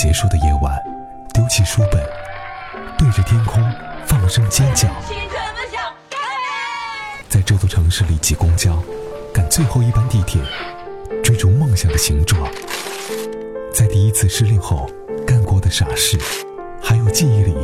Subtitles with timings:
[0.00, 0.80] 结束的夜晚，
[1.34, 2.00] 丢弃书本，
[2.96, 3.60] 对着天空
[4.06, 4.88] 放声尖叫。
[7.28, 8.80] 在这座城市里挤公交，
[9.34, 10.40] 赶最后一班地铁，
[11.20, 12.40] 追逐梦想的形状。
[13.74, 14.88] 在第一次失恋后
[15.26, 16.16] 干过的傻事，
[16.80, 17.56] 还有记忆里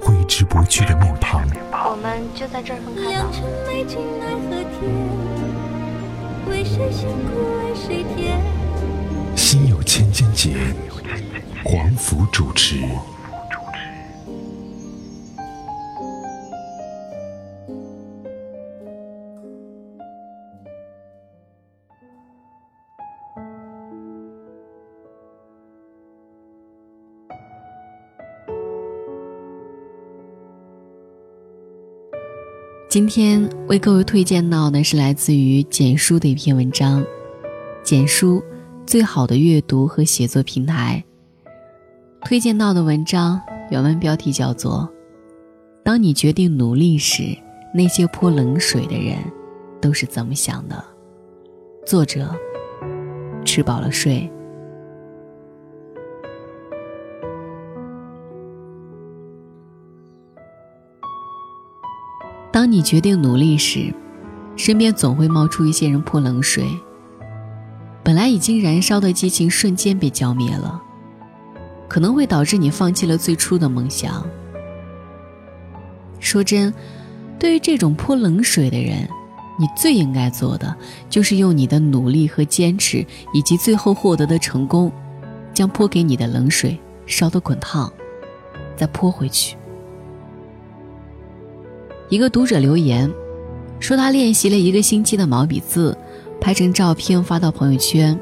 [0.00, 1.46] 挥之不去的面庞。
[1.70, 3.28] 我们就在这儿分开吧。
[9.58, 10.54] 心有千千结，
[11.64, 12.76] 黄甫主持。
[32.88, 37.02] 今天为各位推荐到的是来自于简书的一篇文章，
[37.82, 38.42] 《简书
[38.88, 41.04] 最好的阅读和写作平台》。
[42.26, 43.38] 推荐到的文章
[43.70, 44.88] 原文标题叫做
[45.84, 47.36] 《当你决定努力时，
[47.74, 49.18] 那些泼冷水的人
[49.78, 50.82] 都是怎么想的》。
[51.86, 52.34] 作者：
[53.44, 54.26] 吃饱了睡。
[62.50, 63.92] 当你决定努力时，
[64.56, 66.64] 身边总会冒出一些人泼冷水。
[68.08, 70.80] 本来已经燃烧的激情瞬间被浇灭了，
[71.86, 74.26] 可能会导致你放弃了最初的梦想。
[76.18, 76.72] 说真，
[77.38, 79.06] 对于这种泼冷水的人，
[79.60, 80.74] 你最应该做的
[81.10, 83.04] 就是用你的努力和坚持，
[83.34, 84.90] 以及最后获得的成功，
[85.52, 87.92] 将泼给你的冷水烧得滚烫，
[88.74, 89.54] 再泼回去。
[92.08, 93.12] 一个读者留言，
[93.78, 95.94] 说他练习了一个星期的毛笔字，
[96.40, 98.18] 拍成照片发到朋友圈。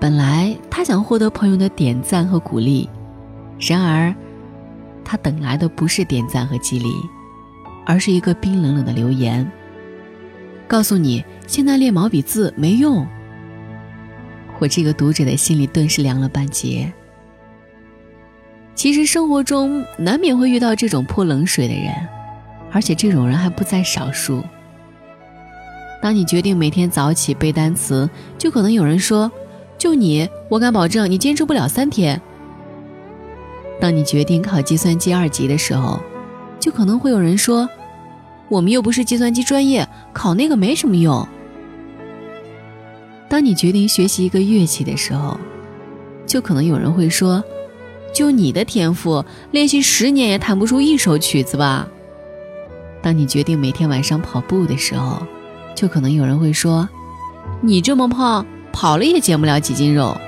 [0.00, 2.88] 本来他想获得朋友的点赞和鼓励，
[3.58, 4.14] 然而，
[5.04, 6.90] 他等来的不是点赞和激励，
[7.86, 9.50] 而是一个冰冷冷的留言，
[10.66, 13.06] 告诉你现在练毛笔字没用。
[14.58, 16.92] 我这个读者的心里顿时凉了半截。
[18.74, 21.92] 其实生活中难免会遇到这种泼冷水的人。
[22.70, 24.44] 而且这种人还不在少数。
[26.00, 29.30] 当你决定每天早起背单词，就可能有人说
[29.76, 32.20] ：“就你，我敢保证你坚持不了三天。”
[33.80, 36.00] 当你决定考计算机二级的时候，
[36.60, 37.68] 就可能会有人说
[38.48, 41.26] ：“我们又不是计算机专业，考那个没什么用。”
[43.28, 45.38] 当你决定学习一个乐器的时候，
[46.26, 47.42] 就可能有人会说
[48.14, 51.88] ：“就你的天赋，练习十年也弹不出一首曲子吧。”
[53.02, 55.22] 当你决定每天晚上跑步的时候，
[55.78, 56.88] 就可能有人会说
[57.62, 60.20] ：“你这么胖，跑了也减不了几斤肉。”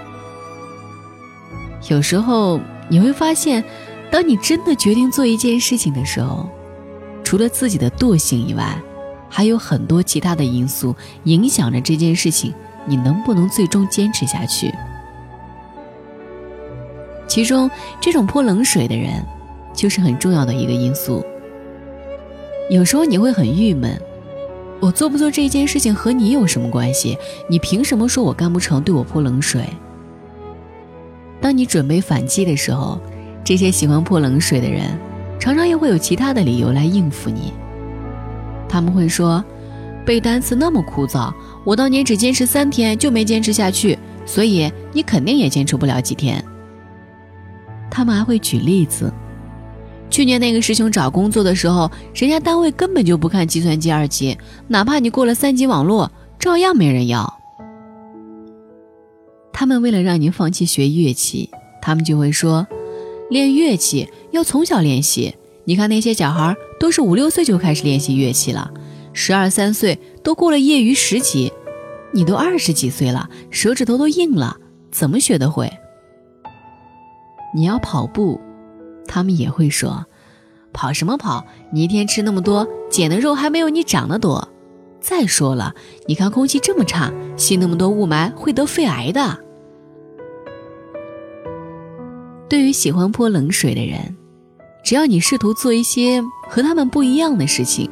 [1.91, 3.65] 有时候你会发现，
[4.13, 6.49] 当你真的决定做一件事情的时候，
[7.25, 8.81] 除了自己的惰性以外，
[9.29, 10.95] 还有很多其他的因素
[11.25, 12.55] 影响着这件事情
[12.87, 14.73] 你能不能最终坚持下去。
[17.27, 17.69] 其中，
[18.01, 19.21] 这种泼冷水的人，
[19.75, 21.25] 就是很重要的一个因素。
[22.71, 24.01] 有时候你会很郁闷，
[24.81, 27.17] 我做不做这件事情和你有什么关系？
[27.49, 29.63] 你凭什么说我干不成，对我泼冷水？
[31.41, 32.99] 当你准备反击的时候，
[33.45, 34.99] 这些喜欢泼冷水的人，
[35.39, 37.53] 常常又会有其他的理由来应付你。
[38.69, 39.45] 他们会说，
[40.07, 41.31] 背单词那么枯燥，
[41.65, 46.43] 我当年只坚持三天就没坚持下去，所以你肯定也坚持不了几天。
[47.91, 49.13] 他们还会举例子。
[50.11, 57.39] 去年那个师兄找工作的时候，人家单位根本就不看计算机二级，哪怕你过了三级网络，照样没人要。
[59.53, 61.49] 他们为了让您放弃学乐器，
[61.81, 62.67] 他们就会说，
[63.31, 65.35] 练乐器要从小练习。
[65.65, 68.71] 你看那些小孩都是五六岁就开始练习乐器了，
[69.13, 71.53] 十二三岁都过了业余十级，
[72.13, 74.57] 你都二十几岁了，手指头都硬了，
[74.91, 75.71] 怎么学得会？
[77.55, 78.41] 你要跑步。
[79.11, 80.07] 他们也会说
[80.73, 81.45] ：“跑什么跑？
[81.73, 84.49] 你一天吃那么多，减的肉还没有你长得多。
[85.01, 85.75] 再说了，
[86.07, 89.37] 你看空气这么差，吸那么多雾霾会得肺癌的。”
[92.49, 94.17] 对于喜欢泼冷水的人，
[94.85, 97.91] 只要你试图做一些和他们不一样的事情，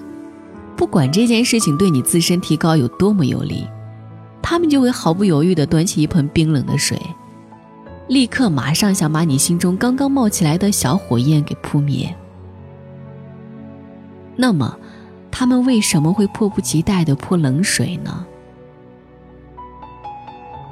[0.76, 3.66] 不管这件事情对你自身提高有多么有利，
[4.40, 6.96] 他们就会毫不犹豫地端起一盆冰冷的水。
[8.08, 12.12] 立刻马上想把你心中刚刚冒起来的小火焰给扑灭。
[14.34, 14.76] 那么，
[15.30, 18.24] 他们为什么会迫不及待的泼冷水呢？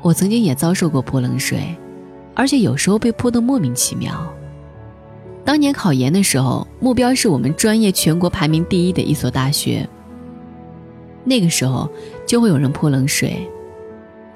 [0.02, 1.76] 我曾经也遭受过泼冷水，
[2.34, 4.32] 而且有时候被泼得莫名其妙。
[5.44, 9.86] 当年考研的时候，目标是我们专业全国排名第一的一所大学。
[11.22, 11.90] 那个时候
[12.26, 13.46] 就会有人泼冷水。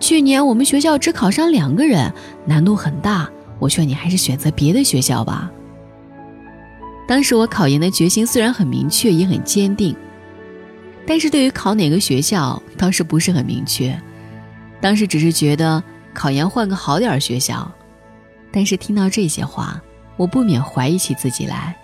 [0.00, 2.12] 去年我们学校只考上两个人，
[2.46, 5.50] 难度很大，我劝你还是选择别的学校吧。
[7.06, 9.94] 当时我考研的决心虽然很明确，也很坚定，
[11.06, 13.96] 但是对于考哪个学校倒是不是很明确。
[14.80, 15.82] 当时只是觉得
[16.14, 17.70] 考研换个好点儿学校，
[18.50, 19.80] 但是听到这些话，
[20.16, 21.76] 我不免怀疑起自己来，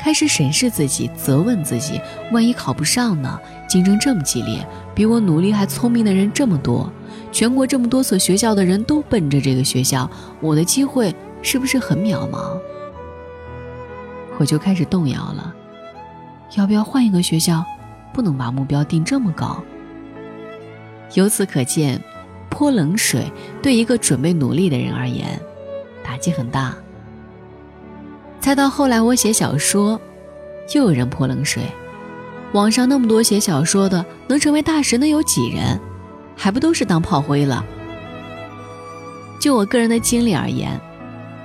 [0.00, 2.00] 开始审视自己，责问自己：
[2.32, 3.38] 万一考不上呢？
[3.68, 6.90] 竞争这么激烈，比我努力还聪明的人这么多，
[7.34, 10.08] 全国这么多所学校的人都奔着这个学校，
[10.40, 12.56] 我的机会是不是很渺茫？
[14.38, 15.52] 我就开始动摇了，
[16.56, 17.64] 要不要换一个学校？
[18.12, 19.60] 不能把目标定这么高。
[21.14, 22.00] 由此可见，
[22.48, 23.24] 泼冷水
[23.60, 25.26] 对一个准备努力的人而言，
[26.04, 26.72] 打击很大。
[28.38, 30.00] 再到后来，我写小说，
[30.72, 31.64] 又有人泼冷水。
[32.52, 35.80] 网上那么多写小说的，能成为大神的有几人？
[36.36, 37.64] 还不都是当炮灰了？
[39.40, 40.80] 就我个人的经历而言。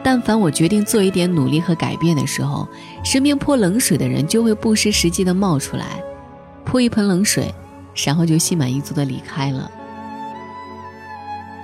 [0.01, 2.65] 但凡我决定做一点努力和改变的时候，
[3.03, 6.01] 身边泼冷水的人就会不失时机的冒出来，
[6.63, 7.53] 泼一盆冷水，
[8.05, 9.69] 然后就心满意足的离开了。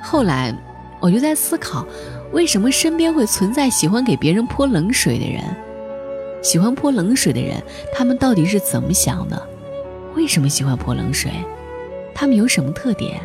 [0.03, 0.53] 后来，
[0.99, 1.87] 我就在思考，
[2.33, 5.41] 为什么身边会存在喜欢给别人泼冷水的人？
[6.43, 7.55] 喜欢泼冷水的人，
[7.93, 9.41] 他们到底是怎么想的？
[10.13, 11.31] 为什么喜欢泼冷水？
[12.15, 13.21] 他们有什么特点？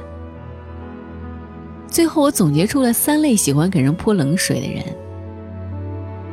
[1.89, 4.85] 最后，我总结出了三类喜欢给人泼冷水的人。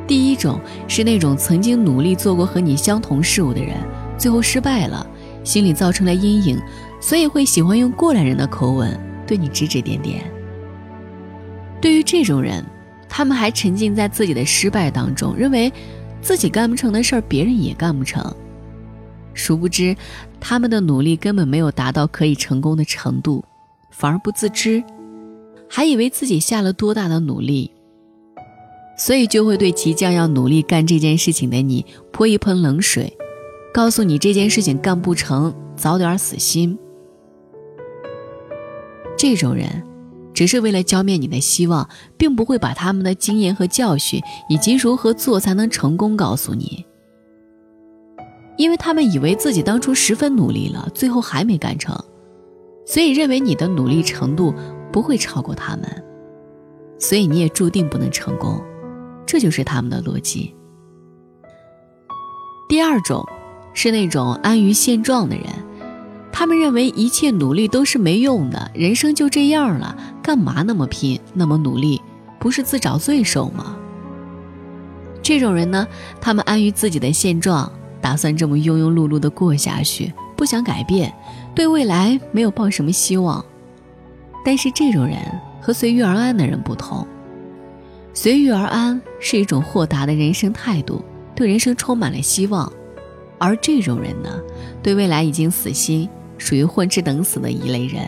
[0.06, 3.76] 第一种是那种曾经努力做过和你相同事物的人，
[4.16, 5.06] 最后失败了，
[5.44, 6.60] 心里造成了阴影，
[7.00, 10.24] 所以会喜欢用过来人的口吻对你指指点点。
[11.80, 12.64] 对于这种人，
[13.08, 15.72] 他们还沉浸在自己的失败当中，认为
[16.20, 18.34] 自己干不成的事儿，别人也干不成。
[19.38, 19.96] 殊不知，
[20.40, 23.44] 他们的努力根本没有达到可以成功的程度，
[23.90, 24.82] 反而不自知。
[25.70, 27.70] 还以为自己下了多大的努力，
[28.96, 33.16] 所以就会对即将要努力干这件事情的你泼一盆冷水，
[33.72, 36.78] 告诉你这件事情干不成，早点死心。
[39.16, 39.84] 这种人，
[40.32, 41.86] 只是为了浇灭你的希望，
[42.16, 46.84] 并不会把他们的经验和教训以及如何做才能成功告诉你，
[48.58, 51.98] 因为他们以为自己当初十分努力了，最后还没干成，
[52.84, 54.52] 所以认为你的努力程度。
[54.90, 56.04] 不会超过他们，
[56.98, 58.58] 所以你也注定不能成功，
[59.26, 60.54] 这就是他们的逻辑。
[62.70, 63.22] 第二种
[63.74, 65.44] 是那种安于现状的人，
[66.32, 72.00] 他们认为一切努力都是没用的，人生就这样了，干嘛那么拼，那么努力，
[72.40, 73.76] 不是自找罪受吗？
[75.22, 75.86] 这种人呢，
[76.18, 81.12] 他们安于自己的现状，打算这么庸庸碌碌的过下去，不想改变，
[81.54, 83.44] 对未来没有抱什么希望。
[84.44, 85.18] 但是这种人
[85.60, 87.06] 和随遇而安的人不同，
[88.14, 92.70] 随遇而安是一种豁达的人生态度，对人生充满了希望；
[93.38, 94.30] 而这种人呢，
[94.82, 96.08] 对未来已经死心，
[96.38, 98.02] 属于混吃等死的一类人。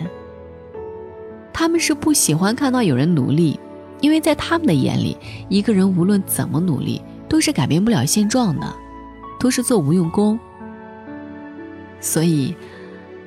[1.52, 3.58] 他们是不喜欢看到有人努力，
[4.00, 5.16] 因为在他们的眼里，
[5.48, 8.66] 一个人无论怎么努力，都是改变不了现状的，
[9.40, 10.38] 都是做无用功。
[11.98, 12.54] 所以，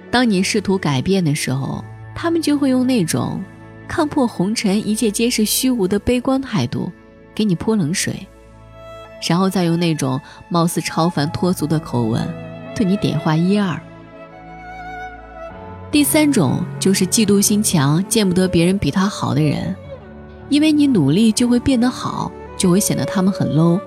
[0.09, 1.83] 当你试图改变的时候，
[2.15, 3.43] 他们就会用那种
[3.87, 6.91] 看破红尘、一切皆是虚无的悲观态度，
[7.35, 8.25] 给你泼冷水，
[9.27, 12.21] 然后再用那种貌似超凡脱俗的口吻，
[12.75, 13.79] 对你点化一二。
[15.91, 19.75] 第三种就是嫉妒心强、见不得别人比他好的人，
[20.49, 23.79] 因为你努力就会变得好，就会显得他们很 low，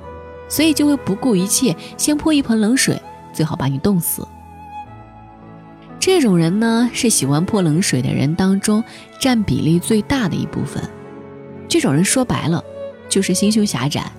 [0.49, 3.01] 所以就会不顾一切，先泼一盆冷水，
[3.33, 4.27] 最好把你冻死。
[5.99, 8.83] 这种人呢，是喜欢泼冷水的人当中
[9.19, 10.83] 占比例最大的一部分。
[11.69, 12.63] 这种人说白了，
[13.09, 14.11] 就是心胸狭窄，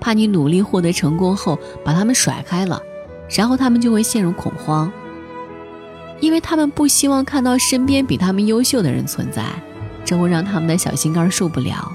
[0.00, 2.80] 怕你努力获得成功后把他们甩开了，
[3.28, 4.90] 然后他们就会陷入恐慌，
[6.20, 9.44] 因为他们不希望看到身边比他们优秀的人存在，
[10.06, 11.92] 这会让他们的小心肝受不了。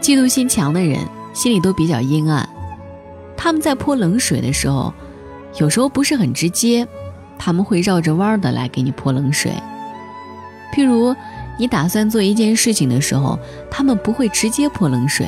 [0.00, 0.98] 嫉妒心强的人
[1.32, 2.48] 心里都比较阴暗，
[3.36, 4.92] 他们在泼冷水的时候，
[5.58, 6.86] 有时候不是很直接。
[7.38, 9.52] 他们会绕着弯儿的来给你泼冷水，
[10.72, 11.12] 譬如
[11.58, 13.36] 你打算做一件事情的时候，
[13.68, 15.26] 他们不会直接泼冷水，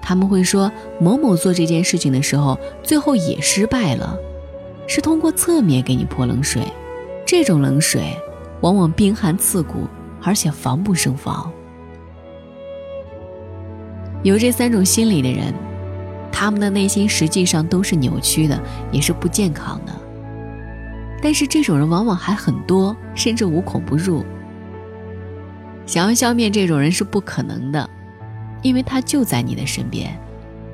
[0.00, 4.16] 他们会说某某做这件事情的时候最后也失败了，
[4.86, 6.62] 是通过侧面给你泼冷水。
[7.26, 8.16] 这种冷水
[8.62, 9.86] 往往冰寒刺骨，
[10.22, 11.52] 而且防不胜防。
[14.26, 15.54] 有这三种心理的人，
[16.32, 19.92] 他们的内心实际上都是扭曲的，也是不健康的。
[21.22, 24.24] 但是这种人往往还很多，甚至无孔不入。
[25.86, 27.88] 想要消灭这种人是不可能的，
[28.62, 30.18] 因为他就在你的身边，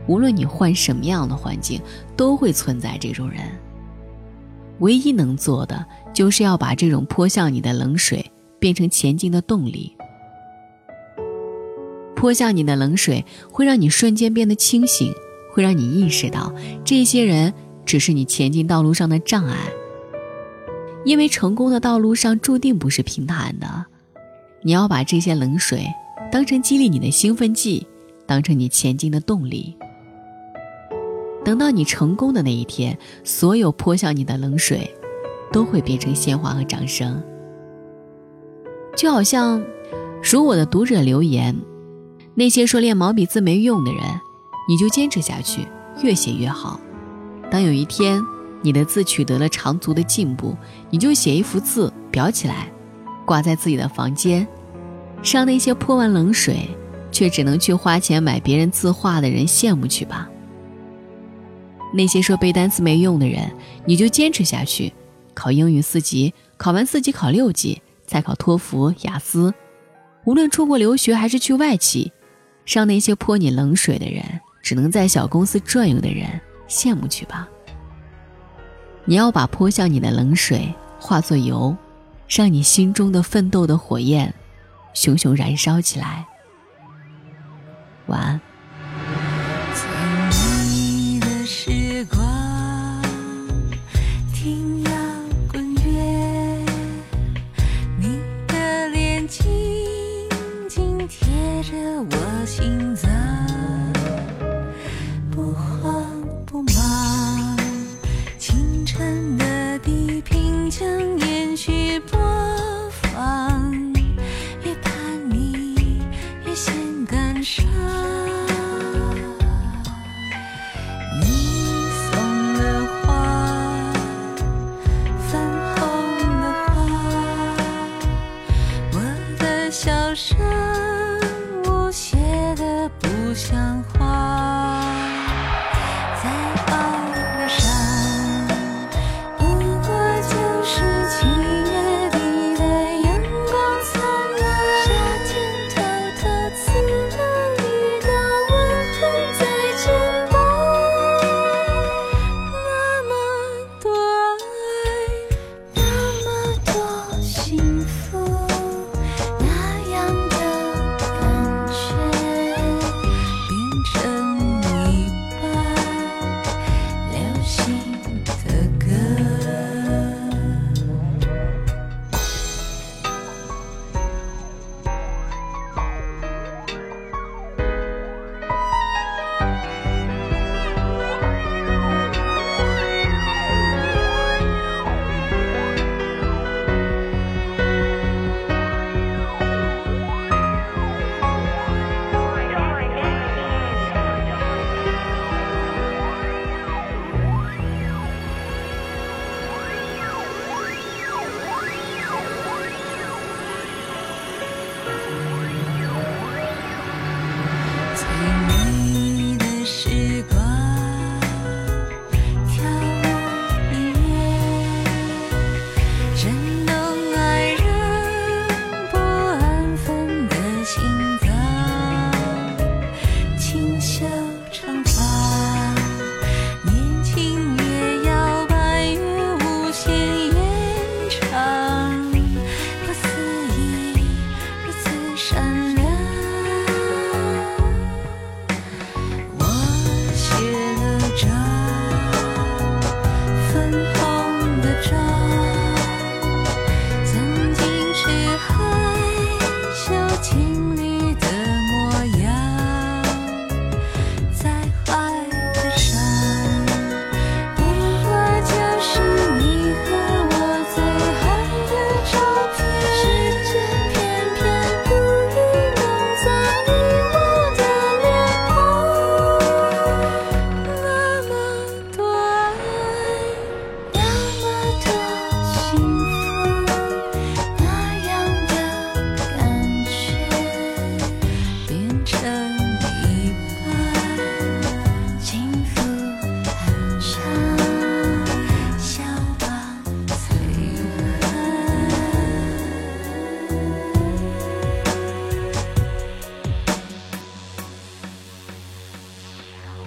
[0.06, 1.78] 无论你换什么样的环境，
[2.16, 3.40] 都会存在这种人。
[4.78, 8.24] 唯一能做的，就是要把这种泼向你的冷水
[8.58, 9.94] 变成前进的动力。
[12.22, 15.12] 泼向你的冷水会让你瞬间变得清醒，
[15.50, 17.52] 会让你意识到这些人
[17.84, 19.56] 只是你前进道路上的障碍。
[21.04, 23.86] 因为成功的道路上注定不是平坦的，
[24.62, 25.84] 你要把这些冷水
[26.30, 27.88] 当成激励你的兴奋剂，
[28.24, 29.76] 当成你前进的动力。
[31.44, 34.88] 等到你成功的那一天，所有泼向你的冷水，
[35.50, 37.20] 都会变成鲜花和掌声。
[38.96, 39.60] 就好像，
[40.22, 41.52] 如我的读者留言，
[42.34, 44.02] 那些说练毛笔字没用的人，
[44.68, 45.66] 你就坚持下去，
[46.02, 46.80] 越写越好。
[47.50, 48.22] 当有一天，
[48.62, 50.56] 你的字取得了长足的进步，
[50.88, 52.72] 你就写一幅字裱起来，
[53.26, 54.46] 挂在自己的房间，
[55.22, 56.68] 让那些泼完冷水
[57.10, 60.28] 却只能去花钱买别人字画的人羡慕去吧。
[61.92, 63.52] 那些说背单词没用的人，
[63.84, 64.90] 你就坚持下去，
[65.34, 69.52] 考英语四级，考完四级考六级，再考托福、雅思。
[70.24, 72.10] 无论出国留学还是去外企，
[72.64, 74.22] 让那些泼你冷水的人，
[74.62, 77.48] 只能在小公司转悠的人羡慕去吧。
[79.04, 81.76] 你要把泼向你的冷水化作油，
[82.28, 84.32] 让你心中的奋斗的火焰
[84.94, 86.24] 熊熊燃烧起来。
[88.06, 88.40] 晚安。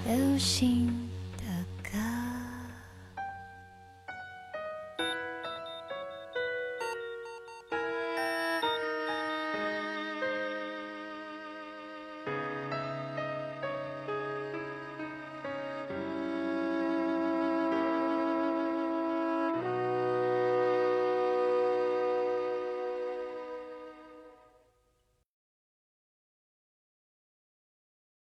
[0.05, 1.04] 流星。